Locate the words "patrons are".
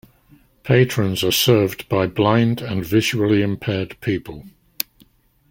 0.63-1.31